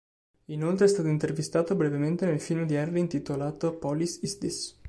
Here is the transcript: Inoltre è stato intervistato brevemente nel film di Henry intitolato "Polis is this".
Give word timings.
Inoltre 0.45 0.85
è 0.85 0.89
stato 0.89 1.09
intervistato 1.09 1.75
brevemente 1.75 2.25
nel 2.25 2.39
film 2.41 2.65
di 2.65 2.73
Henry 2.73 3.01
intitolato 3.01 3.77
"Polis 3.77 4.17
is 4.23 4.37
this". 4.39 4.75